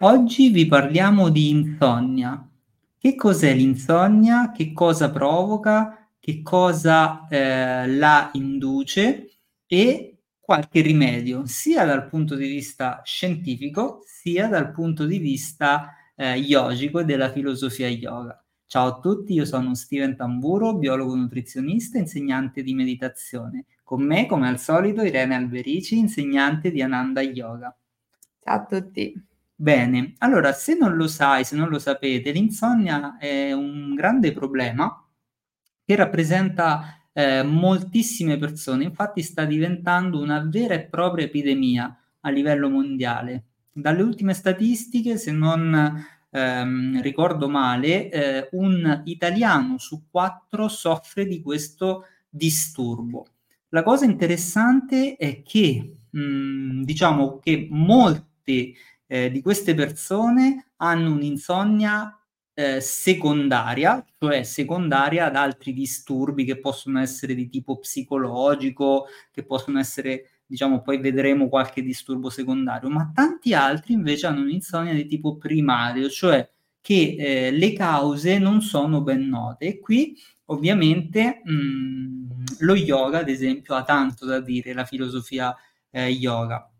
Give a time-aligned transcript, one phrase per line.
[0.00, 2.48] Oggi vi parliamo di insonnia.
[2.96, 4.52] Che cos'è l'insonnia?
[4.52, 6.08] Che cosa provoca?
[6.20, 9.38] Che cosa eh, la induce?
[9.66, 16.36] E qualche rimedio, sia dal punto di vista scientifico, sia dal punto di vista eh,
[16.36, 18.40] yogico e della filosofia yoga.
[18.66, 23.64] Ciao a tutti, io sono Steven Tamburo, biologo nutrizionista, insegnante di meditazione.
[23.82, 27.76] Con me, come al solito, Irene Alberici, insegnante di Ananda Yoga.
[28.44, 29.26] Ciao a tutti.
[29.60, 35.04] Bene, allora se non lo sai, se non lo sapete, l'insonnia è un grande problema
[35.84, 42.68] che rappresenta eh, moltissime persone, infatti sta diventando una vera e propria epidemia a livello
[42.68, 43.46] mondiale.
[43.72, 51.40] Dalle ultime statistiche, se non ehm, ricordo male, eh, un italiano su quattro soffre di
[51.42, 53.26] questo disturbo.
[53.70, 58.74] La cosa interessante è che, mh, diciamo che molti
[59.08, 62.12] eh, di queste persone hanno un'insonnia
[62.54, 69.78] eh, secondaria, cioè secondaria ad altri disturbi che possono essere di tipo psicologico, che possono
[69.78, 75.36] essere, diciamo, poi vedremo qualche disturbo secondario, ma tanti altri invece hanno un'insonnia di tipo
[75.36, 76.48] primario, cioè
[76.80, 79.66] che eh, le cause non sono ben note.
[79.66, 85.54] E qui ovviamente mh, lo yoga, ad esempio, ha tanto da dire, la filosofia
[85.90, 86.70] eh, yoga.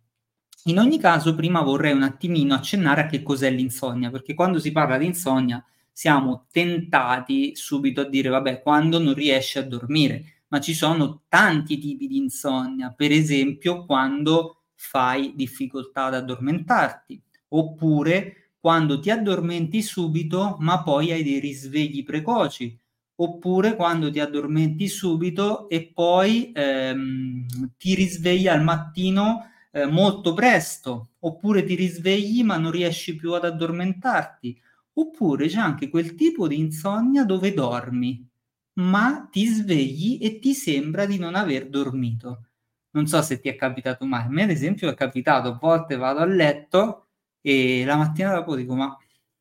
[0.65, 4.73] In ogni caso, prima vorrei un attimino accennare a che cos'è l'insonnia, perché quando si
[4.73, 10.61] parla di insonnia siamo tentati subito a dire, vabbè, quando non riesci a dormire, ma
[10.61, 19.01] ci sono tanti tipi di insonnia, per esempio quando fai difficoltà ad addormentarti, oppure quando
[19.01, 22.79] ti addormenti subito, ma poi hai dei risvegli precoci,
[23.17, 29.51] oppure quando ti addormenti subito e poi ehm, ti risvegli al mattino
[29.83, 34.61] eh, molto presto, oppure ti risvegli ma non riesci più ad addormentarti,
[34.95, 38.27] oppure c'è anche quel tipo di insonnia dove dormi,
[38.75, 42.45] ma ti svegli e ti sembra di non aver dormito.
[42.91, 45.97] Non so se ti è capitato mai, a me ad esempio è capitato, a volte
[45.97, 47.09] vado a letto
[47.41, 48.97] e la mattina dopo dico ma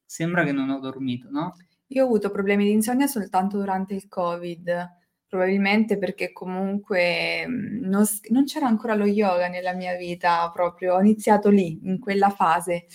[0.05, 1.55] sembra che non ho dormito, no?
[1.87, 4.89] Io ho avuto problemi di insonnia soltanto durante il Covid
[5.29, 11.01] Probabilmente perché comunque mhmm, non, non c'era ancora lo yoga nella mia vita proprio, ho
[11.01, 12.85] iniziato lì, in quella fase.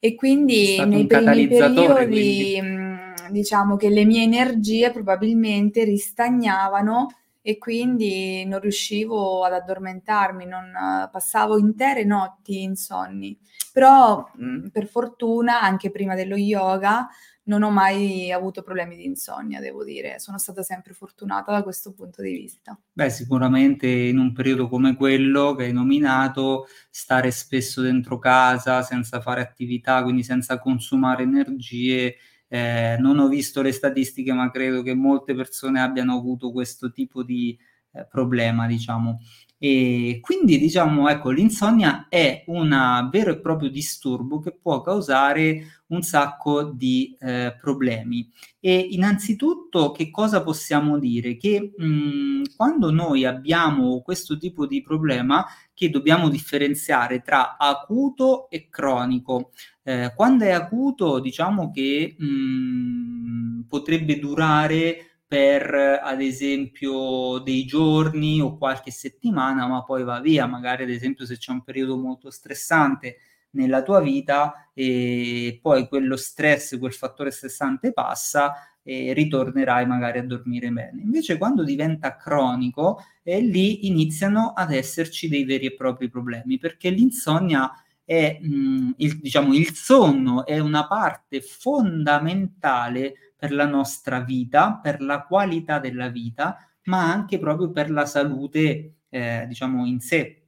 [0.00, 7.06] E quindi nei primi periodi, mhmm, diciamo che le mie energie probabilmente ristagnavano
[7.40, 10.72] e quindi non riuscivo ad addormentarmi, non
[11.12, 13.38] passavo intere notti insonni.
[13.72, 17.08] Però, mhmm, per fortuna, anche prima dello yoga,
[17.46, 21.92] non ho mai avuto problemi di insonnia, devo dire, sono stata sempre fortunata da questo
[21.92, 22.78] punto di vista.
[22.92, 29.20] Beh, sicuramente in un periodo come quello che hai nominato, stare spesso dentro casa senza
[29.20, 32.16] fare attività, quindi senza consumare energie,
[32.48, 37.22] eh, non ho visto le statistiche, ma credo che molte persone abbiano avuto questo tipo
[37.22, 37.56] di
[37.92, 39.20] eh, problema, diciamo.
[39.58, 46.02] E quindi diciamo, ecco, l'insonnia è un vero e proprio disturbo che può causare un
[46.02, 48.28] sacco di eh, problemi.
[48.60, 51.36] E innanzitutto che cosa possiamo dire?
[51.36, 58.68] Che mh, quando noi abbiamo questo tipo di problema, che dobbiamo differenziare tra acuto e
[58.68, 59.52] cronico.
[59.82, 68.56] Eh, quando è acuto, diciamo che mh, potrebbe durare per ad esempio dei giorni o
[68.56, 73.16] qualche settimana, ma poi va via, magari ad esempio se c'è un periodo molto stressante
[73.50, 80.24] nella tua vita e poi quello stress, quel fattore stressante passa e ritornerai magari a
[80.24, 81.02] dormire bene.
[81.02, 86.90] Invece quando diventa cronico, eh, lì iniziano ad esserci dei veri e propri problemi, perché
[86.90, 87.70] l'insonnia
[88.04, 95.00] è, mh, il, diciamo, il sonno è una parte fondamentale per la nostra vita, per
[95.02, 100.46] la qualità della vita, ma anche proprio per la salute, eh, diciamo, in sé.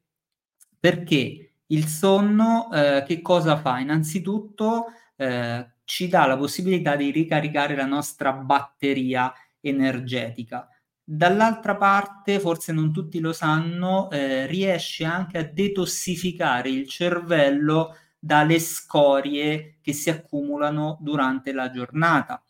[0.79, 3.79] Perché il sonno eh, che cosa fa?
[3.79, 4.87] Innanzitutto
[5.17, 10.69] eh, ci dà la possibilità di ricaricare la nostra batteria energetica.
[11.03, 18.59] Dall'altra parte, forse non tutti lo sanno, eh, riesce anche a detossificare il cervello dalle
[18.59, 22.43] scorie che si accumulano durante la giornata.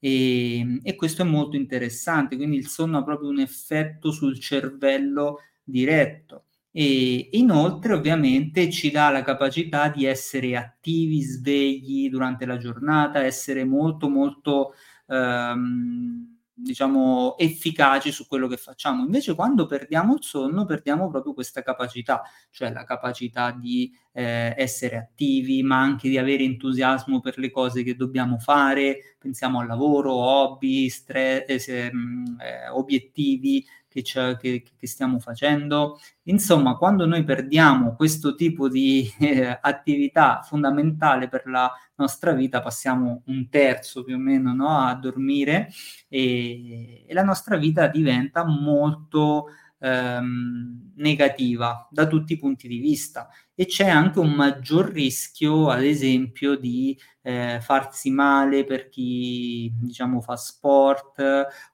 [0.00, 4.40] E, ehm, e, questo è molto interessante, quindi il sonno ha proprio un effetto sul
[4.40, 6.46] cervello diretto.
[6.72, 13.64] E inoltre ovviamente ci dà la capacità di essere attivi, svegli durante la giornata, essere
[13.64, 14.74] molto molto
[15.08, 19.02] ehm, diciamo, efficaci su quello che facciamo.
[19.04, 24.96] Invece quando perdiamo il sonno perdiamo proprio questa capacità, cioè la capacità di eh, essere
[24.96, 30.12] attivi, ma anche di avere entusiasmo per le cose che dobbiamo fare, pensiamo al lavoro,
[30.14, 35.98] hobby, stress, eh, mh, eh, obiettivi, che, che, che, stiamo facendo.
[36.24, 43.22] Insomma, quando noi perdiamo questo tipo di eh, attività fondamentale per la nostra vita, passiamo
[43.26, 45.70] un terzo più o meno no, a dormire
[46.08, 49.48] e, e la nostra vita diventa molto
[49.80, 53.28] ehm, negativa da tutti i punti di vista
[53.60, 60.22] e c'è anche un maggior rischio, ad esempio, di eh, farsi male per chi diciamo
[60.22, 61.22] fa sport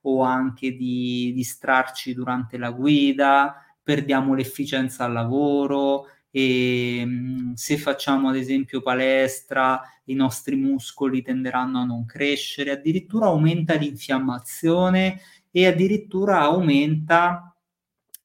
[0.01, 8.31] o anche di distrarci durante la guida, perdiamo l'efficienza al lavoro e mm, se facciamo
[8.31, 15.21] ad esempio palestra i nostri muscoli tenderanno a non crescere, addirittura aumenta l'infiammazione
[15.53, 17.56] e addirittura aumenta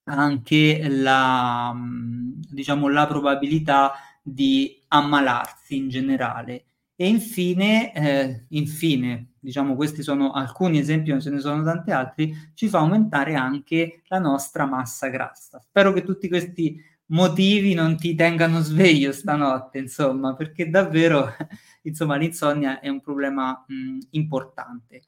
[0.03, 6.65] anche la, diciamo, la probabilità di ammalarsi in generale.
[6.95, 12.31] E infine, eh, infine, diciamo questi sono alcuni esempi, ma ce ne sono tanti altri,
[12.53, 15.59] ci fa aumentare anche la nostra massa grassa.
[15.59, 21.33] Spero che tutti questi motivi non ti tengano sveglio stanotte, insomma, perché davvero,
[21.83, 25.01] insomma, l'insonnia è un problema mh, importante.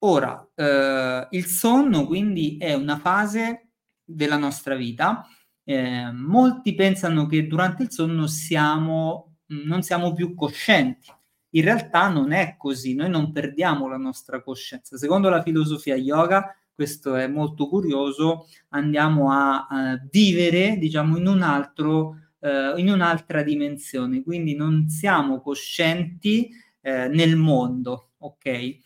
[0.00, 3.65] Ora, eh, il sonno quindi è una fase
[4.06, 5.26] della nostra vita.
[5.64, 11.12] Eh, molti pensano che durante il sonno siamo, non siamo più coscienti.
[11.50, 14.96] In realtà non è così, noi non perdiamo la nostra coscienza.
[14.96, 21.42] Secondo la filosofia yoga, questo è molto curioso, andiamo a, a vivere, diciamo, in un
[21.42, 26.50] altro, eh, in un'altra dimensione, quindi non siamo coscienti
[26.82, 28.78] eh, nel mondo, ok?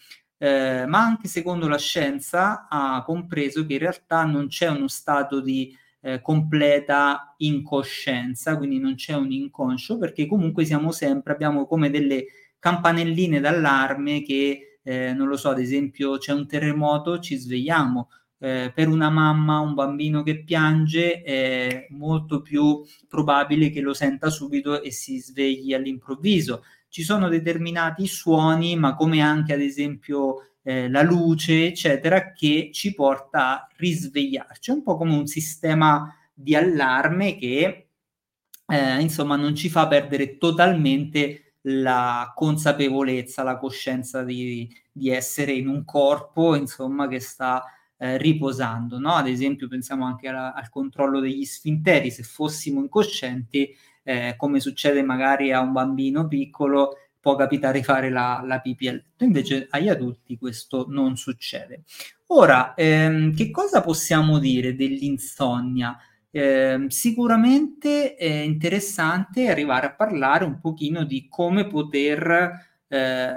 [0.43, 5.41] Eh, ma anche secondo la scienza ha compreso che in realtà non c'è uno stato
[5.41, 11.91] di eh, completa incoscienza, quindi non c'è un inconscio, perché comunque siamo sempre, abbiamo come
[11.91, 12.25] delle
[12.59, 18.09] campanelline d'allarme che, eh, non lo so, ad esempio c'è un terremoto, ci svegliamo.
[18.39, 24.31] Eh, per una mamma, un bambino che piange, è molto più probabile che lo senta
[24.31, 30.91] subito e si svegli all'improvviso ci sono determinati suoni, ma come anche ad esempio eh,
[30.91, 34.71] la luce, eccetera, che ci porta a risvegliarci.
[34.71, 37.89] È un po' come un sistema di allarme che
[38.67, 45.69] eh, insomma non ci fa perdere totalmente la consapevolezza, la coscienza di, di essere in
[45.69, 47.65] un corpo, insomma, che sta
[47.99, 48.99] eh, riposando.
[48.99, 49.13] No?
[49.13, 55.03] Ad esempio, pensiamo anche alla, al controllo degli sfinteri, se fossimo incoscienti eh, come succede
[55.03, 59.25] magari a un bambino piccolo, può capitare di fare la, la pipì a letto.
[59.25, 61.83] Invece agli adulti questo non succede.
[62.29, 65.97] Ora, ehm, che cosa possiamo dire dell'insonnia?
[66.31, 73.35] Eh, sicuramente è interessante arrivare a parlare un pochino di come poter eh,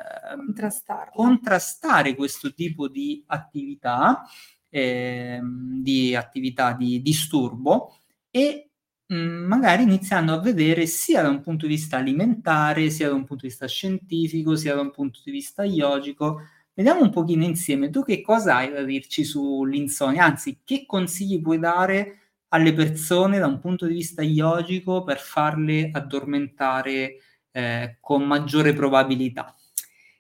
[1.12, 4.24] contrastare questo tipo di attività,
[4.70, 7.98] eh, di attività di disturbo
[8.30, 8.73] e
[9.14, 13.44] magari iniziando a vedere sia da un punto di vista alimentare, sia da un punto
[13.44, 16.42] di vista scientifico, sia da un punto di vista yogico.
[16.74, 20.26] Vediamo un pochino insieme, tu che cosa hai da dirci sull'insonnia?
[20.26, 22.18] Anzi, che consigli puoi dare
[22.50, 27.16] alle persone da un punto di vista yogico per farle addormentare
[27.52, 29.56] eh, con maggiore probabilità?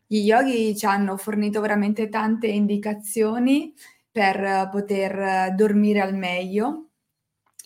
[0.05, 3.73] Gli yogi ci hanno fornito veramente tante indicazioni
[4.11, 6.89] per poter dormire al meglio,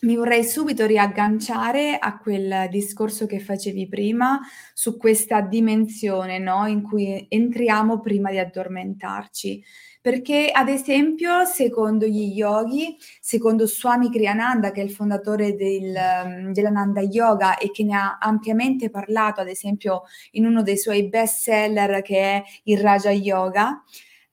[0.00, 4.40] mi vorrei subito riagganciare a quel discorso che facevi prima
[4.72, 9.64] su questa dimensione, no, in cui entriamo prima di addormentarci.
[10.00, 17.00] Perché, ad esempio, secondo gli yogi, secondo Swami Kriyananda, che è il fondatore del, dell'Ananda
[17.00, 22.02] Yoga e che ne ha ampiamente parlato, ad esempio, in uno dei suoi best seller
[22.02, 23.82] che è il Raja Yoga,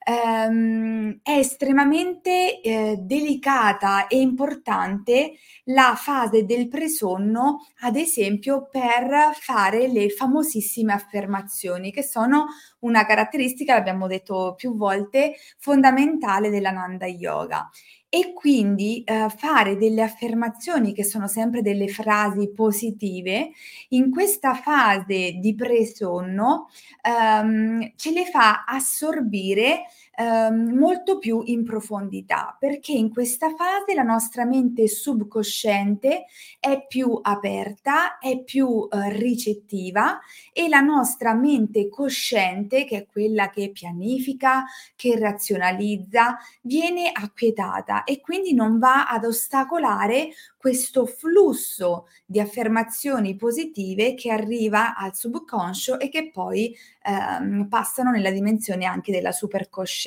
[0.06, 5.32] ehm, è estremamente eh, delicata e importante
[5.64, 12.46] la fase del presonno, ad esempio, per fare le famosissime affermazioni, che sono
[12.80, 17.68] una caratteristica, l'abbiamo detto più volte, fondamentale dell'Ananda Yoga
[18.16, 23.50] e quindi eh, fare delle affermazioni che sono sempre delle frasi positive
[23.90, 26.70] in questa fase di presonno
[27.02, 29.82] ehm, ce le fa assorbire
[30.16, 36.24] ehm, molto più in profondità, perché in questa fase la nostra mente subconsciente
[36.58, 40.18] è più aperta, è più eh, ricettiva
[40.52, 48.20] e la nostra mente cosciente, che è quella che pianifica, che razionalizza, viene acquietata e
[48.20, 56.08] quindi non va ad ostacolare questo flusso di affermazioni positive che arriva al subconscio e
[56.08, 60.05] che poi ehm, passano nella dimensione anche della supercoscienza.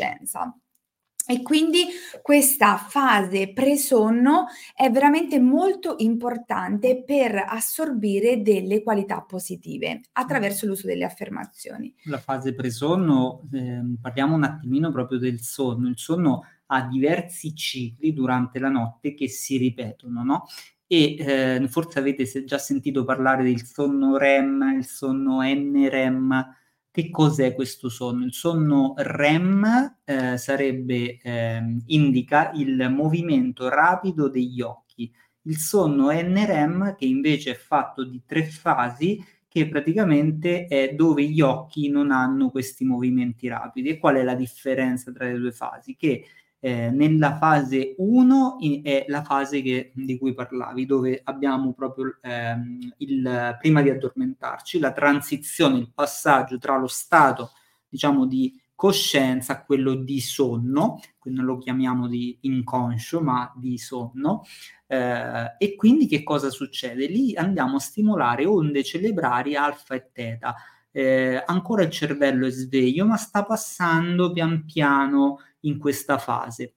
[1.30, 1.84] E quindi
[2.24, 11.06] questa fase presonno è veramente molto importante per assorbire delle qualità positive attraverso l'uso delle
[11.06, 11.94] affermazioni.
[12.06, 15.88] La fase presonno, eh, parliamo un attimino proprio del sonno.
[15.90, 20.46] Il sonno ha diversi cicli durante la notte che si ripetono, no?
[20.88, 26.58] E eh, forse avete già sentito parlare del sonno REM, il sonno NREM,
[26.92, 28.26] che cos'è questo sonno?
[28.26, 35.12] Il sonno REM eh, sarebbe, eh, indica il movimento rapido degli occhi.
[35.44, 41.42] Il sonno NREM, che invece è fatto di tre fasi, che praticamente è dove gli
[41.42, 43.90] occhi non hanno questi movimenti rapidi.
[43.90, 45.96] E qual è la differenza tra le due fasi?
[45.96, 46.26] Che
[46.60, 52.94] eh, nella fase 1 è la fase che, di cui parlavi, dove abbiamo proprio ehm,
[52.98, 57.52] il, prima di addormentarci, la transizione, il passaggio tra lo stato,
[57.88, 63.78] diciamo, di coscienza a quello di sonno, quindi non lo chiamiamo di inconscio, ma di
[63.78, 64.44] sonno.
[64.88, 67.08] Eh, e quindi che cosa succede?
[67.08, 70.56] Lì andiamo a stimolare onde cerebrali alfa e teta.
[70.92, 76.76] Eh, ancora il cervello è sveglio, ma sta passando pian piano in questa fase.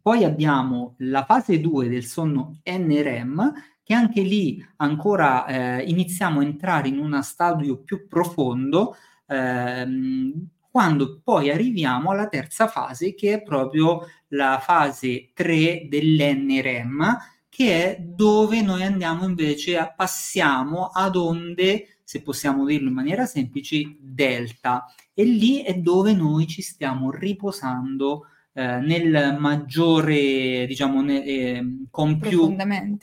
[0.00, 6.44] Poi abbiamo la fase 2 del sonno NREM, che anche lì ancora eh, iniziamo a
[6.44, 13.42] entrare in uno stadio più profondo, ehm, quando poi arriviamo alla terza fase, che è
[13.42, 17.16] proprio la fase 3 dell'NREM,
[17.48, 23.26] che è dove noi andiamo invece a passiamo ad onde, se possiamo dirlo in maniera
[23.26, 31.24] semplice, delta e lì è dove noi ci stiamo riposando eh, nel maggiore, diciamo, ne,
[31.24, 32.54] eh, con più...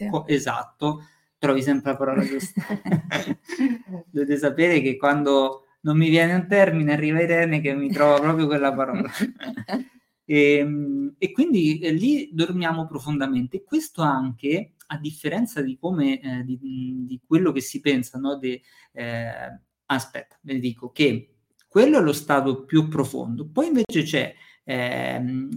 [0.10, 1.02] Co- esatto,
[1.38, 2.62] trovi sempre la parola giusta.
[4.10, 8.48] Dovete sapere che quando non mi viene un termine arriva Irene che mi trova proprio
[8.48, 9.12] quella parola.
[10.24, 13.64] e, ehm, e, quindi eh, lì dormiamo profondamente.
[13.64, 18.38] Questo anche, a differenza di come, eh, di, di, quello che si pensa, no?
[18.38, 21.36] De, eh, aspetta, ve dico che
[21.68, 23.50] quello è lo stato più profondo.
[23.52, 24.34] Poi invece c'è
[24.64, 25.50] ehm,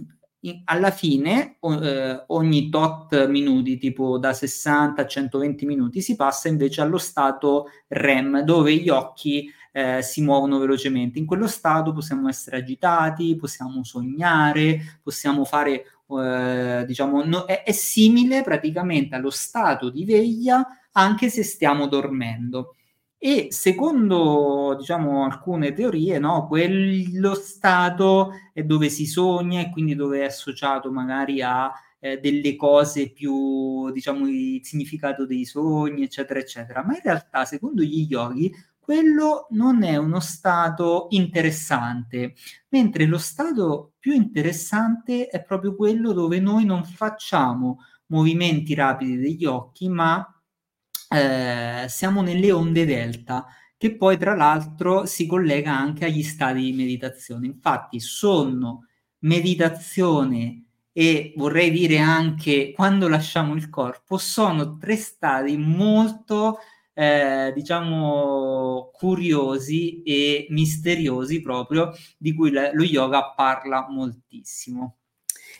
[0.65, 6.81] alla fine eh, ogni tot minuti, tipo da 60 a 120 minuti, si passa invece
[6.81, 11.19] allo stato REM, dove gli occhi eh, si muovono velocemente.
[11.19, 17.71] In quello stato possiamo essere agitati, possiamo sognare, possiamo fare, eh, diciamo, no, è, è
[17.71, 22.75] simile praticamente allo stato di veglia anche se stiamo dormendo.
[23.19, 30.21] E secondo diciamo, alcune teorie, no, quello stato è dove si sogna e quindi dove
[30.21, 36.83] è associato magari a eh, delle cose più, diciamo, il significato dei sogni, eccetera, eccetera.
[36.85, 38.51] Ma in realtà, secondo gli yogi,
[38.87, 42.35] quello non è uno stato interessante,
[42.69, 49.43] mentre lo stato più interessante è proprio quello dove noi non facciamo movimenti rapidi degli
[49.43, 50.25] occhi, ma
[51.09, 56.71] eh, siamo nelle onde delta, che poi tra l'altro si collega anche agli stati di
[56.71, 57.47] meditazione.
[57.47, 58.85] Infatti sonno,
[59.23, 60.63] meditazione
[60.93, 66.59] e vorrei dire anche quando lasciamo il corpo, sono tre stati molto,
[66.99, 74.95] eh, diciamo, curiosi e misteriosi proprio, di cui lo yoga parla moltissimo.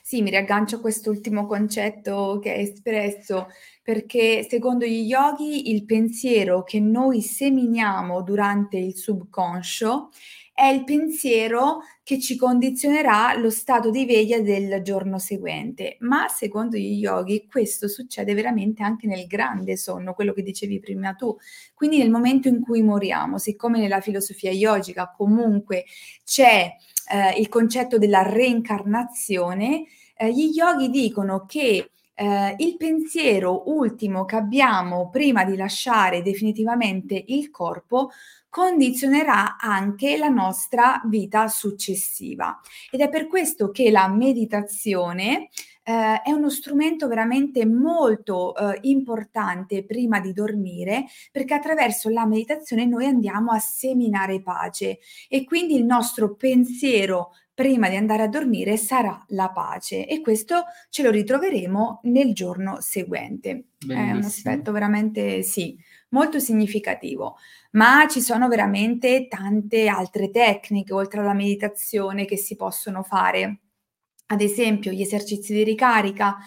[0.02, 3.50] Sì, mi riaggancio a quest'ultimo concetto che hai espresso,
[3.84, 10.10] perché secondo gli yogi il pensiero che noi seminiamo durante il subconscio
[10.58, 15.98] è il pensiero che ci condizionerà lo stato di veglia del giorno seguente.
[16.00, 21.14] Ma secondo gli yogi questo succede veramente anche nel grande sonno, quello che dicevi prima
[21.14, 21.38] tu.
[21.76, 25.86] Quindi nel momento in cui moriamo, siccome nella filosofia yogica comunque
[26.26, 26.72] c'è
[27.12, 29.84] eh, il concetto della reincarnazione,
[30.16, 37.24] eh, gli yogi dicono che eh, il pensiero ultimo che abbiamo prima di lasciare definitivamente
[37.28, 38.10] il corpo
[38.50, 42.60] condizionerà anche la nostra vita successiva.
[42.90, 45.50] Ed è per questo che la meditazione
[45.84, 52.86] eh, è uno strumento veramente molto eh, importante prima di dormire perché attraverso la meditazione
[52.88, 58.78] noi andiamo a seminare pace e quindi il nostro pensiero prima di andare a dormire
[58.78, 63.70] sarà la pace e questo ce lo ritroveremo nel giorno seguente.
[63.84, 64.10] Bellissimo.
[64.10, 65.76] È un aspetto veramente sì,
[66.10, 67.38] molto significativo,
[67.72, 73.62] ma ci sono veramente tante altre tecniche oltre alla meditazione che si possono fare.
[74.28, 76.38] Ad esempio, gli esercizi di ricarica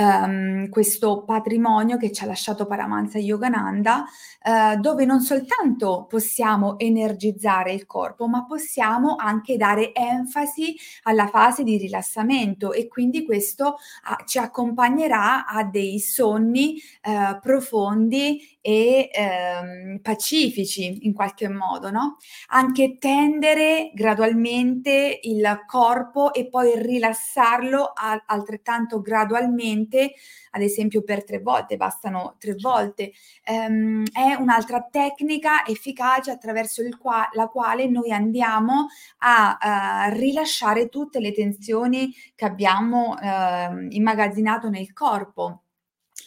[0.00, 4.04] ehm, questo patrimonio che ci ha lasciato Paramahansa Yogananda,
[4.42, 11.62] eh, dove non soltanto possiamo energizzare il corpo, ma possiamo anche dare enfasi alla fase
[11.62, 20.00] di rilassamento e quindi questo ah, ci accompagnerà a dei sonni eh, profondi e ehm,
[20.00, 22.16] pacifici in qualche modo, no?
[22.48, 30.12] Anche tendere gradualmente il corpo e poi rilassarlo a- altrettanto gradualmente,
[30.50, 33.12] ad esempio per tre volte, bastano tre volte.
[33.44, 38.88] Ehm, è un'altra tecnica efficace attraverso qua- la quale noi andiamo
[39.18, 45.62] a, a rilasciare tutte le tensioni che abbiamo eh, immagazzinato nel corpo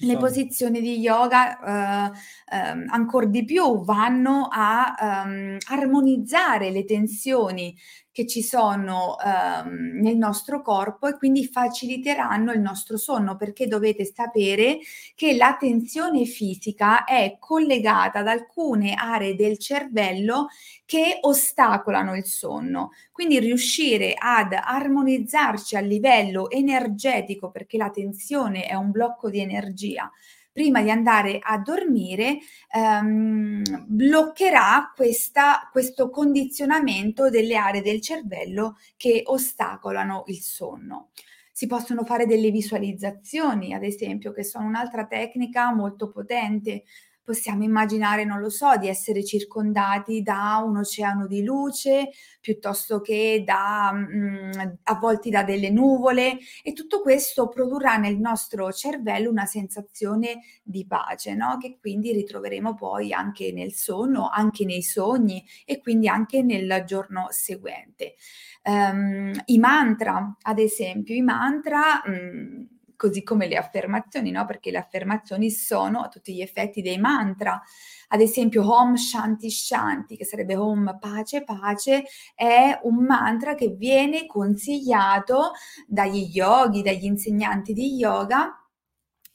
[0.04, 2.12] le posizioni di yoga eh,
[2.56, 7.76] eh, ancora di più vanno a um, armonizzare le tensioni
[8.14, 14.06] che ci sono ehm, nel nostro corpo e quindi faciliteranno il nostro sonno perché dovete
[14.06, 14.78] sapere
[15.16, 20.48] che la tensione fisica è collegata ad alcune aree del cervello
[20.86, 22.92] che ostacolano il sonno.
[23.12, 30.10] Quindi riuscire ad armonizzarci a livello energetico perché la tensione è un blocco di energia
[30.54, 32.38] prima di andare a dormire
[32.74, 41.10] ehm, bloccherà questa, questo condizionamento delle aree del cervello che ostacolano il sonno.
[41.52, 46.84] Si possono fare delle visualizzazioni, ad esempio, che sono un'altra tecnica molto potente
[47.24, 52.10] possiamo immaginare, non lo so, di essere circondati da un oceano di luce
[52.42, 54.52] piuttosto che da mh, mm,
[54.84, 61.34] avvolti da delle nuvole e tutto questo produrrà nel nostro cervello una sensazione di pace,
[61.36, 61.58] no?
[61.58, 67.28] che quindi ritroveremo poi anche nel sonno, anche nei sogni e quindi anche nel giorno
[67.30, 68.16] seguente.
[68.64, 72.64] Um, I mantra, ad esempio, i mantra mh, mm,
[73.04, 74.46] così come le affermazioni, no?
[74.46, 77.62] Perché le affermazioni sono a tutti gli effetti dei mantra.
[78.08, 84.26] Ad esempio, Om Shanti Shanti, che sarebbe Om pace pace, è un mantra che viene
[84.26, 85.52] consigliato
[85.86, 88.58] dagli yogi, dagli insegnanti di yoga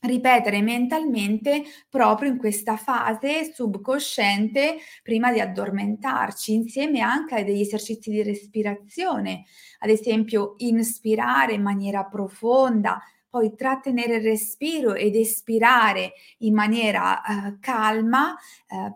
[0.01, 8.09] ripetere mentalmente proprio in questa fase subconsciente prima di addormentarci, insieme anche a degli esercizi
[8.09, 9.45] di respirazione,
[9.81, 17.59] ad esempio inspirare in maniera profonda, poi trattenere il respiro ed espirare in maniera uh,
[17.61, 18.37] calma,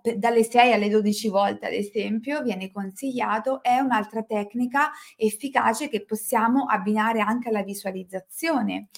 [0.01, 6.05] per, dalle 6 alle 12 volte ad esempio, viene consigliato, è un'altra tecnica efficace che
[6.05, 8.89] possiamo abbinare anche alla visualizzazione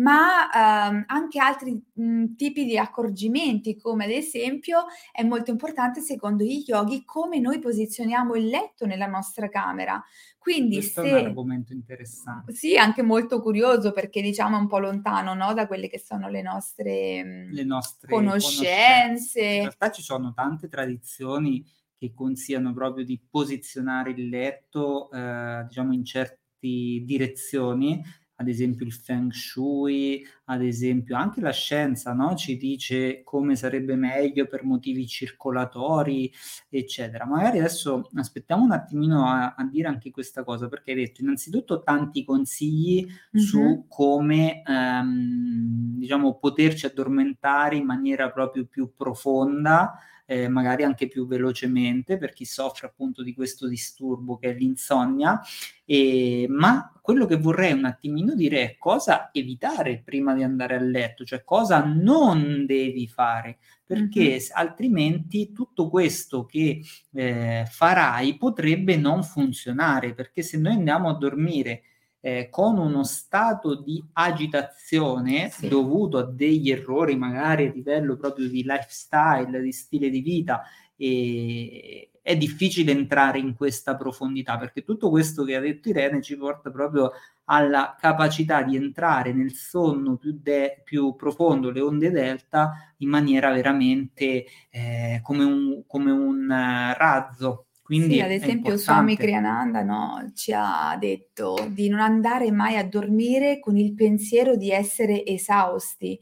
[0.00, 6.42] ma ehm, anche altri mh, tipi di accorgimenti, come ad esempio è molto importante secondo
[6.42, 10.02] gli yogi come noi posizioniamo il letto nella nostra camera.
[10.38, 11.08] Quindi Questo se...
[11.08, 12.54] è un argomento interessante.
[12.54, 16.30] Sì, anche molto curioso perché diciamo è un po' lontano no, da quelle che sono
[16.30, 18.64] le nostre, le nostre conoscenze.
[18.64, 19.40] conoscenze.
[19.40, 21.62] In realtà ci sono tante tradizioni
[21.98, 28.02] che consigliano proprio di posizionare il letto, eh, diciamo, in certe direzioni
[28.40, 32.34] ad esempio il feng shui, ad esempio anche la scienza no?
[32.34, 36.32] ci dice come sarebbe meglio per motivi circolatori,
[36.70, 37.26] eccetera.
[37.26, 41.82] Magari adesso aspettiamo un attimino a, a dire anche questa cosa, perché hai detto innanzitutto
[41.82, 43.44] tanti consigli mm-hmm.
[43.44, 49.92] su come ehm, diciamo poterci addormentare in maniera proprio più profonda
[50.30, 55.40] eh, magari anche più velocemente per chi soffre appunto di questo disturbo che è l'insonnia,
[55.84, 60.80] e, ma quello che vorrei un attimino dire è cosa evitare prima di andare a
[60.80, 64.38] letto, cioè cosa non devi fare, perché mm-hmm.
[64.52, 66.80] altrimenti tutto questo che
[67.12, 71.82] eh, farai potrebbe non funzionare, perché se noi andiamo a dormire
[72.20, 75.68] eh, con uno stato di agitazione sì.
[75.68, 80.62] dovuto a degli errori magari a livello proprio di lifestyle, di stile di vita,
[80.96, 86.36] e è difficile entrare in questa profondità perché tutto questo che ha detto Irene ci
[86.36, 87.12] porta proprio
[87.44, 93.50] alla capacità di entrare nel sonno più, de- più profondo, le onde delta, in maniera
[93.50, 100.30] veramente eh, come un, come un uh, razzo quindi sì, ad esempio Swami Kriyananda no,
[100.36, 106.16] ci ha detto di non andare mai a dormire con il pensiero di essere esausti,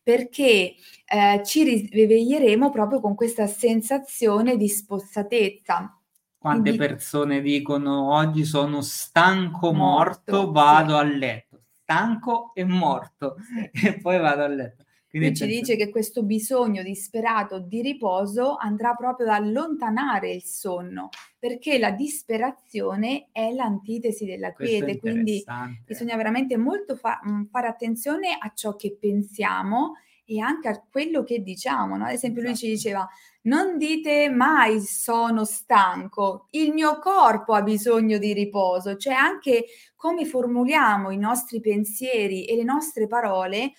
[0.00, 6.00] perché eh, ci risveglieremo proprio con questa sensazione di spossatezza.
[6.38, 11.00] Quante Quindi, persone dicono oggi sono stanco, morto, morto vado sì.
[11.00, 11.62] a letto.
[11.82, 13.70] Stanco e morto sì.
[13.88, 14.84] e poi vado a letto.
[15.10, 21.08] Quindi ci dice che questo bisogno disperato di riposo andrà proprio ad allontanare il sonno,
[21.38, 25.42] perché la disperazione è l'antitesi della quiete, quindi
[25.84, 29.94] bisogna veramente molto fa- mm, fare attenzione a ciò che pensiamo
[30.30, 31.96] e anche a quello che diciamo.
[31.96, 32.04] No?
[32.04, 32.76] Ad esempio, lui ci esatto.
[32.76, 33.08] diceva:
[33.42, 39.64] Non dite mai sono stanco, il mio corpo ha bisogno di riposo, cioè anche
[39.96, 43.72] come formuliamo i nostri pensieri e le nostre parole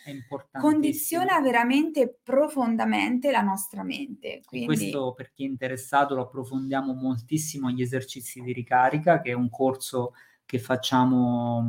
[0.60, 4.42] condiziona veramente profondamente la nostra mente.
[4.44, 4.66] Quindi...
[4.66, 9.52] Questo per chi è interessato lo approfondiamo moltissimo agli esercizi di ricarica, che è un
[9.52, 10.14] corso
[10.50, 11.64] che facciamo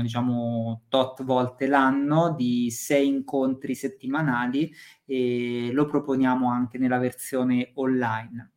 [0.00, 4.72] diciamo tot volte l'anno di sei incontri settimanali
[5.04, 8.52] e lo proponiamo anche nella versione online.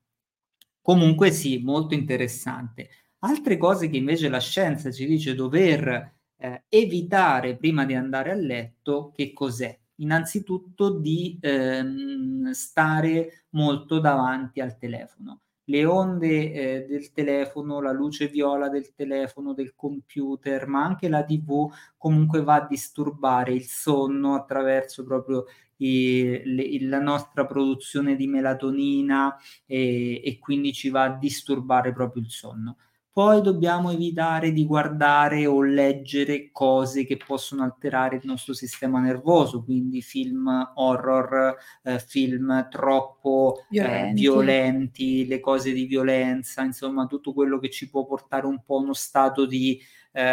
[0.80, 2.88] Comunque sì, molto interessante.
[3.22, 8.36] Altre cose che invece la scienza ci dice dover eh, evitare prima di andare a
[8.36, 9.76] letto, che cos'è?
[9.96, 18.28] Innanzitutto di ehm, stare molto davanti al telefono le onde eh, del telefono, la luce
[18.28, 24.36] viola del telefono, del computer, ma anche la TV comunque va a disturbare il sonno
[24.36, 25.46] attraverso proprio
[25.78, 32.22] i, le, la nostra produzione di melatonina e, e quindi ci va a disturbare proprio
[32.24, 32.78] il sonno.
[33.14, 39.64] Poi dobbiamo evitare di guardare o leggere cose che possono alterare il nostro sistema nervoso,
[39.64, 44.10] quindi film horror, eh, film troppo eh, violenti.
[44.10, 48.78] Eh, violenti, le cose di violenza, insomma tutto quello che ci può portare un po'
[48.78, 49.80] a uno stato di
[50.12, 50.24] eh,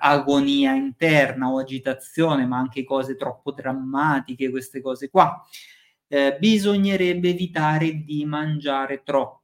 [0.00, 5.44] agonia interna o agitazione, ma anche cose troppo drammatiche, queste cose qua.
[6.08, 9.43] Eh, bisognerebbe evitare di mangiare troppo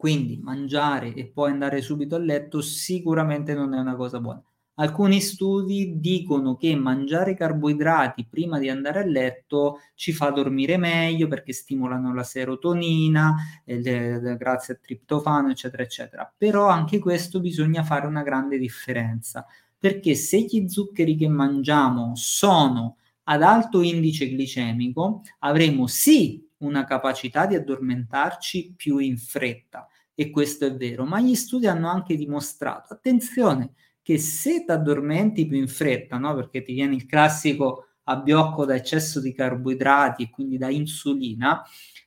[0.00, 4.42] quindi mangiare e poi andare subito a letto sicuramente non è una cosa buona.
[4.76, 11.28] Alcuni studi dicono che mangiare carboidrati prima di andare a letto ci fa dormire meglio
[11.28, 13.34] perché stimolano la serotonina,
[13.66, 16.32] eh, grazie al triptofano, eccetera, eccetera.
[16.34, 19.44] Però anche questo bisogna fare una grande differenza,
[19.76, 27.46] perché se gli zuccheri che mangiamo sono ad alto indice glicemico, avremo sì una capacità
[27.46, 32.92] di addormentarci più in fretta, e questo è vero, ma gli studi hanno anche dimostrato,
[32.92, 36.34] attenzione, che se ti addormenti più in fretta, no?
[36.34, 41.62] perché ti viene il classico abbiocco da eccesso di carboidrati e quindi da insulina,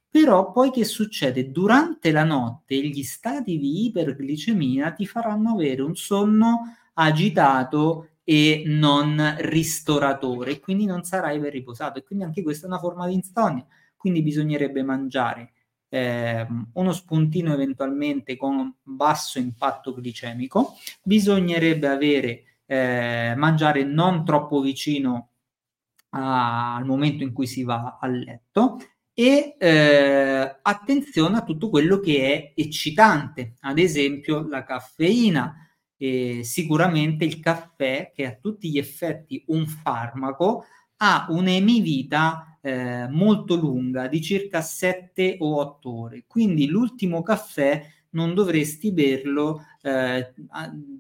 [0.10, 1.50] però poi che succede?
[1.50, 9.36] Durante la notte gli stati di iperglicemia ti faranno avere un sonno agitato e non
[9.40, 13.66] ristoratore, quindi non sarai ben riposato e quindi anche questa è una forma di insonnia,
[14.04, 15.54] quindi bisognerebbe mangiare
[15.88, 25.30] eh, uno spuntino eventualmente con basso impatto glicemico, bisognerebbe avere, eh, mangiare non troppo vicino
[26.10, 28.78] a, al momento in cui si va a letto
[29.14, 35.58] e eh, attenzione a tutto quello che è eccitante, ad esempio la caffeina.
[36.42, 40.66] Sicuramente il caffè, che è a tutti gli effetti un farmaco,
[41.06, 46.24] ha un'emivita eh, molto lunga di circa 7 o 8 ore.
[46.26, 50.34] Quindi l'ultimo caffè non dovresti berlo eh,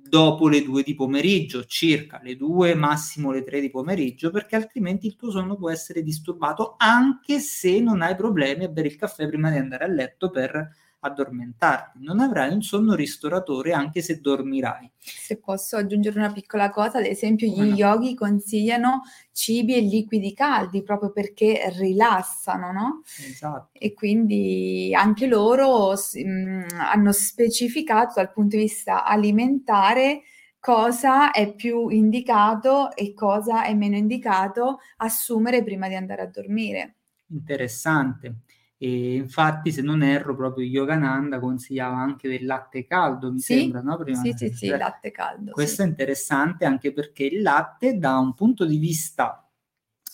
[0.10, 5.08] dopo le 2 di pomeriggio, circa le 2, massimo le 3 di pomeriggio, perché altrimenti
[5.08, 9.26] il tuo sonno può essere disturbato anche se non hai problemi a bere il caffè
[9.28, 10.70] prima di andare a letto per
[11.04, 14.92] addormentarti, non avrai un sonno ristoratore anche se dormirai.
[14.98, 17.76] Se posso aggiungere una piccola cosa, ad esempio gli no.
[17.76, 23.02] yogi consigliano cibi e liquidi caldi proprio perché rilassano, no?
[23.20, 23.70] Esatto.
[23.74, 30.22] E quindi anche loro mh, mm, hanno specificato dal punto di vista alimentare
[30.60, 36.96] cosa è più indicato e cosa è meno indicato assumere prima di andare a dormire.
[37.28, 38.36] Interessante.
[38.84, 43.80] E infatti, se non erro, proprio Yogananda consigliava anche del latte caldo, mi sì, sembra,
[43.80, 43.96] no?
[43.96, 45.52] Prima sì, sì, sì, il latte caldo.
[45.52, 45.88] Questo sì.
[45.88, 49.50] è interessante anche perché il latte, da un punto di vista,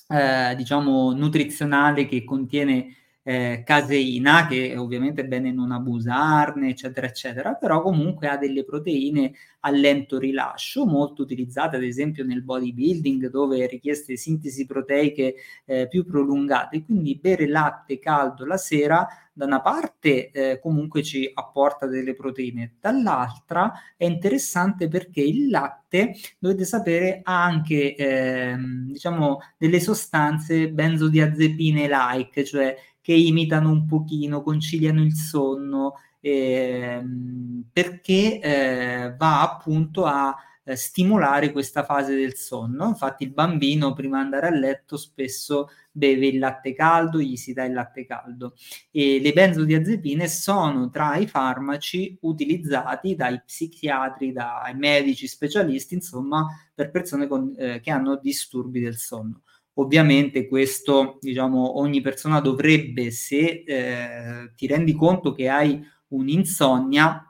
[0.08, 7.54] eh, diciamo, nutrizionale che contiene eh, caseina, che ovviamente è bene non abusarne, eccetera, eccetera,
[7.54, 13.64] però comunque ha delle proteine a lento rilascio, molto utilizzate ad esempio nel bodybuilding, dove
[13.64, 16.84] è richieste sintesi proteiche eh, più prolungate.
[16.84, 19.08] Quindi bere latte caldo la sera
[19.40, 26.14] da una parte eh, comunque ci apporta delle proteine, dall'altra è interessante perché il latte,
[26.38, 34.42] dovete sapere, ha anche eh, diciamo delle sostanze benzodiazepine like, cioè che imitano un pochino,
[34.44, 40.36] conciliano il sonno, ehm, perché eh, va appunto a
[40.70, 42.88] eh, stimolare questa fase del sonno.
[42.88, 47.54] Infatti il bambino prima di andare a letto spesso beve il latte caldo, gli si
[47.54, 48.54] dà il latte caldo
[48.92, 56.92] e le benzodiazepine sono tra i farmaci utilizzati dai psichiatri, dai medici specialisti, insomma, per
[56.92, 59.42] persone con, eh, che hanno disturbi del sonno.
[59.80, 67.24] Ovviamente questo, diciamo, ogni persona dovrebbe, se eh, ti rendi conto che hai un'insonnia,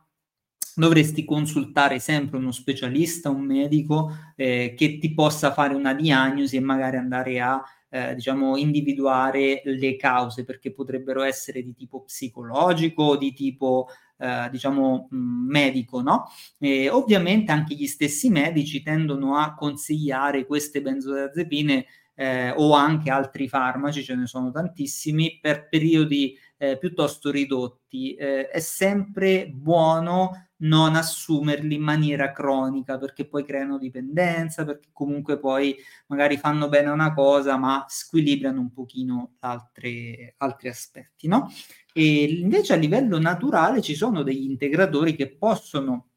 [0.73, 6.61] dovresti consultare sempre uno specialista, un medico eh, che ti possa fare una diagnosi e
[6.61, 13.33] magari andare a eh, diciamo individuare le cause perché potrebbero essere di tipo psicologico, di
[13.33, 16.25] tipo eh, diciamo mh, medico, no?
[16.57, 21.85] E ovviamente anche gli stessi medici tendono a consigliare queste benzodiazepine
[22.19, 28.13] eh, o anche altri farmaci, ce ne sono tantissimi, per periodi eh, piuttosto ridotti.
[28.15, 35.39] Eh, è sempre buono non assumerli in maniera cronica perché poi creano dipendenza, perché comunque
[35.39, 35.73] poi
[36.07, 41.49] magari fanno bene una cosa ma squilibrano un pochino altre, altri aspetti, no?
[41.93, 46.09] E invece a livello naturale ci sono degli integratori che possono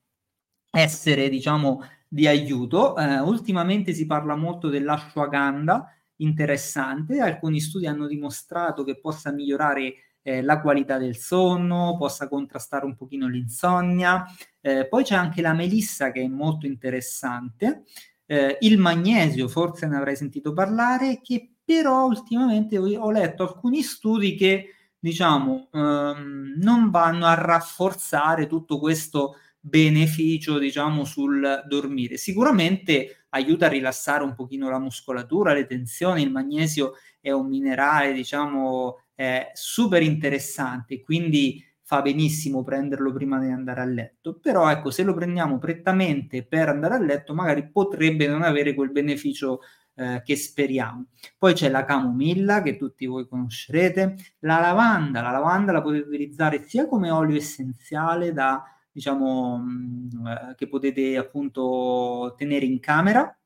[0.68, 1.80] essere, diciamo,
[2.12, 2.94] di aiuto.
[2.98, 10.42] Eh, ultimamente si parla molto dell'ashwagandha, interessante, alcuni studi hanno dimostrato che possa migliorare eh,
[10.42, 14.27] la qualità del sonno, possa contrastare un pochino l'insonnia.
[14.61, 17.85] Eh, poi c'è anche la melissa che è molto interessante,
[18.27, 24.35] eh, il magnesio, forse ne avrei sentito parlare, che però ultimamente ho letto alcuni studi
[24.35, 24.66] che
[24.98, 32.16] diciamo ehm, non vanno a rafforzare tutto questo beneficio diciamo sul dormire.
[32.16, 38.12] Sicuramente aiuta a rilassare un pochino la muscolatura, le tensioni, il magnesio è un minerale
[38.12, 44.90] diciamo eh, super interessante, quindi fa benissimo prenderlo prima di andare a letto, però ecco,
[44.90, 49.61] se lo prendiamo prettamente per andare a letto, magari potrebbe non avere quel beneficio
[49.94, 51.07] eh, che speriamo.
[51.38, 56.66] Poi c'è la camomilla che tutti voi conoscerete, la lavanda, la lavanda la potete utilizzare
[56.66, 63.37] sia come olio essenziale da diciamo mm, eh, che potete appunto tenere in camera,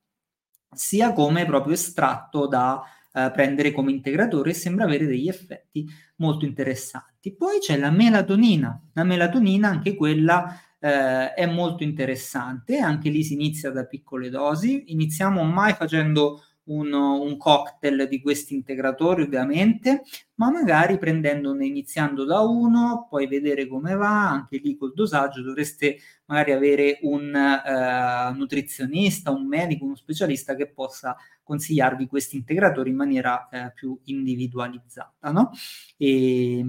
[0.74, 2.82] sia come proprio estratto da
[3.12, 7.34] eh, prendere come integratore e sembra avere degli effetti molto interessanti.
[7.34, 13.32] Poi c'è la melatonina, la melatonina anche quella eh, è molto interessante, anche lì si
[13.32, 20.02] inizia da piccole dosi, iniziamo mai facendo un, un, cocktail di questi integratori ovviamente,
[20.34, 25.98] ma magari prendendone iniziando da uno, poi vedere come va, anche lì col dosaggio dovreste
[26.26, 32.96] magari avere un uh, nutrizionista, un medico, uno specialista che possa consigliarvi questi integratori in
[32.96, 35.52] maniera uh, più individualizzata, no?
[35.96, 36.64] E,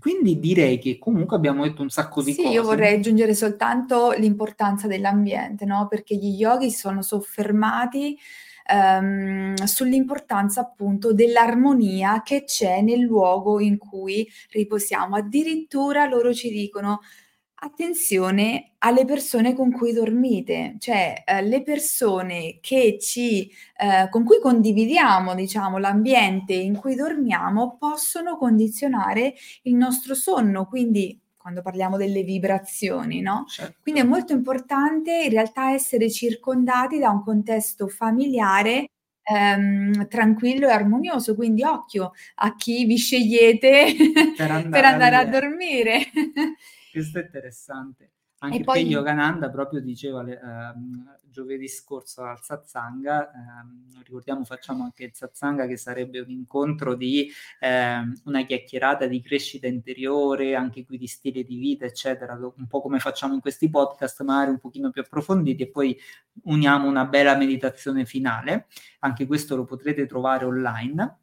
[0.00, 2.48] quindi direi che comunque abbiamo detto un sacco di sì, cose.
[2.48, 5.86] Sì, io vorrei aggiungere soltanto l'importanza dell'ambiente, no?
[5.88, 8.18] Perché gli yogi sono soffermati
[8.68, 15.16] ehm, sull'importanza appunto dell'armonia che c'è nel luogo in cui riposiamo.
[15.16, 17.00] Addirittura loro ci dicono
[17.60, 22.58] attenzione alle persone con cui dormite, cioè eh, le persone
[23.00, 30.66] ci, eh, con cui condividiamo, diciamo, l'ambiente in cui dormiamo possono condizionare il nostro sonno,
[30.66, 33.44] quindi quando parliamo delle vibrazioni, no?
[33.48, 33.78] Certo.
[33.80, 38.90] Quindi è molto importante in realtà essere circondati da un contesto familiare
[39.22, 43.94] ehm, tranquillo e armonioso, quindi occhio a chi vi scegliete
[44.36, 46.00] per andare, per andare a, a dormire.
[46.92, 48.10] Questo è interessante.
[48.40, 48.86] Anche e poi...
[48.86, 55.76] Yogananda proprio diceva ehm, giovedì scorso al satsanga, ehm, ricordiamo facciamo anche il satsanga che
[55.76, 61.56] sarebbe un incontro di ehm, una chiacchierata di crescita interiore, anche qui di stile di
[61.56, 65.68] vita, eccetera, un po' come facciamo in questi podcast, magari un pochino più approfonditi e
[65.68, 65.98] poi
[66.44, 68.66] uniamo una bella meditazione finale,
[69.00, 71.18] anche questo lo potrete trovare online.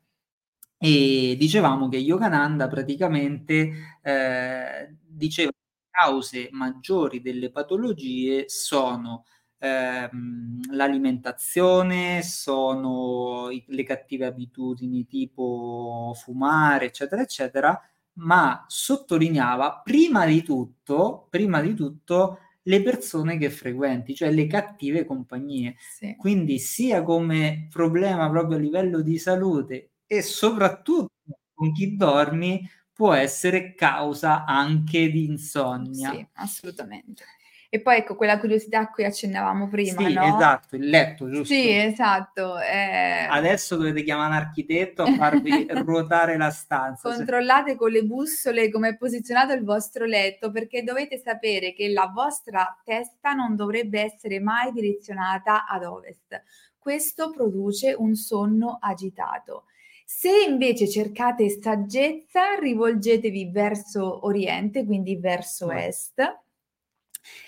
[0.77, 5.51] E dicevamo che Yogananda praticamente eh, diceva
[5.95, 9.25] cause maggiori delle patologie sono
[9.59, 17.79] ehm, l'alimentazione, sono i, le cattive abitudini tipo fumare, eccetera, eccetera,
[18.17, 25.05] ma sottolineava prima di tutto, prima di tutto le persone che frequenti, cioè le cattive
[25.05, 25.75] compagnie.
[25.79, 26.15] Sì.
[26.17, 31.11] Quindi sia come problema proprio a livello di salute e soprattutto
[31.53, 36.11] con chi dormi può essere causa anche di insonnia.
[36.11, 37.25] Sì, assolutamente.
[37.67, 40.23] E poi ecco quella curiosità a cui accennavamo prima, sì, no?
[40.23, 41.53] esatto, il letto, giusto?
[41.53, 42.57] Sì, esatto.
[42.57, 43.27] Eh...
[43.29, 47.13] Adesso dovete chiamare un architetto a farvi ruotare la stanza.
[47.13, 52.09] Controllate con le bussole come è posizionato il vostro letto perché dovete sapere che la
[52.13, 56.41] vostra testa non dovrebbe essere mai direzionata ad ovest.
[56.79, 59.65] Questo produce un sonno agitato.
[60.07, 66.21] Se invece cercate saggezza, rivolgetevi verso oriente, quindi verso est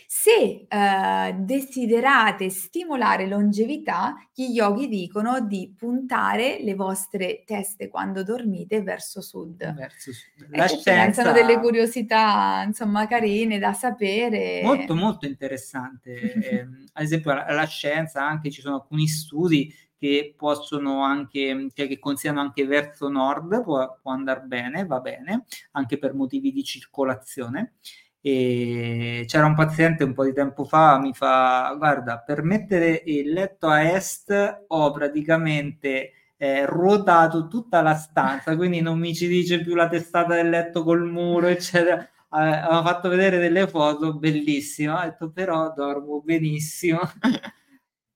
[0.09, 8.81] se eh, desiderate stimolare longevità, gli yogi dicono di puntare le vostre teste quando dormite
[8.81, 9.73] verso sud.
[9.75, 10.47] Verso sud.
[10.55, 11.23] La scienza...
[11.23, 14.61] Sono delle curiosità, insomma, carine da sapere.
[14.63, 16.13] Molto, molto interessante.
[16.41, 21.87] eh, ad esempio, la, la scienza, anche ci sono alcuni studi che possono anche, cioè
[21.87, 26.63] che consigliano anche verso nord, può, può andare bene, va bene, anche per motivi di
[26.63, 27.73] circolazione.
[28.21, 33.31] E c'era un paziente un po' di tempo fa, mi fa, guarda, per mettere il
[33.31, 39.61] letto a est ho praticamente eh, ruotato tutta la stanza, quindi non mi ci dice
[39.61, 41.99] più la testata del letto col muro, eccetera.
[42.01, 46.99] Eh, fatto vedere delle foto bellissime, ho detto però dormo benissimo.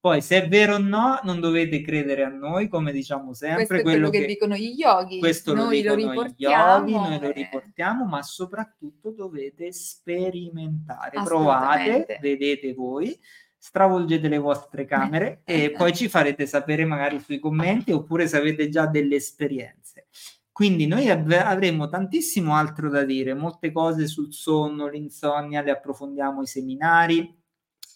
[0.02, 3.68] Poi, se è vero o no, non dovete credere a noi, come diciamo sempre.
[3.68, 5.20] Questo è quello, quello che, che, dicono gli yogi.
[5.20, 11.22] Questo noi lo, dicono gli yogi, noi lo riportiamo, ma soprattutto dovete sperimentare.
[11.24, 13.16] Provate, vedete voi,
[13.56, 18.70] stravolgete le vostre camere e poi ci farete sapere magari sui commenti oppure se avete
[18.70, 20.08] già delle esperienze.
[20.52, 26.42] Quindi noi av- avremo tantissimo altro da dire, molte cose sul sonno, l'insonnia, le approfondiamo
[26.42, 27.40] i seminari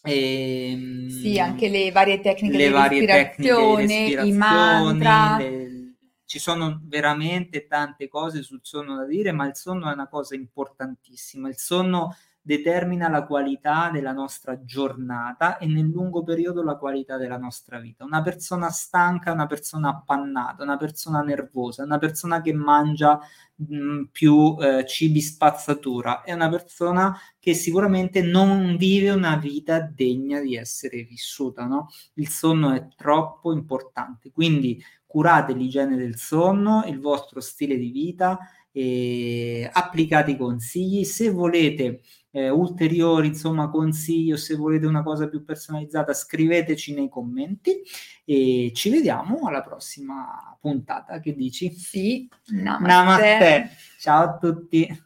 [0.05, 5.37] e, ehm, sì, anche le varie tecniche le di varie respirazione, tecniche i mantra.
[5.37, 5.93] Le,
[6.25, 10.35] ci sono veramente tante cose sul sonno da dire, ma il sonno è una cosa
[10.35, 11.49] importantissima.
[11.49, 17.39] Il sonno determina la qualità della nostra giornata e nel lungo periodo la qualità della
[17.39, 18.03] nostra vita.
[18.05, 23.19] Una persona stanca, una persona appannata, una persona nervosa, una persona che mangia
[23.55, 29.79] mh, mm, più eh, cibi spazzatura, è una persona che sicuramente non vive una vita
[29.79, 31.65] degna di essere vissuta.
[31.65, 31.87] No?
[32.13, 38.37] Il sonno è troppo importante, quindi curate l'igiene del sonno, il vostro stile di vita
[38.71, 41.05] e applicate i consigli.
[41.05, 42.01] Se volete
[42.35, 47.81] eh, ulteriori insomma, consigli o se volete una cosa più personalizzata, scriveteci nei commenti
[48.25, 51.21] e ci vediamo alla prossima puntata.
[51.21, 51.71] Che dici?
[51.71, 52.87] Sì, namaste.
[52.87, 53.69] namaste.
[53.99, 55.03] Ciao a tutti.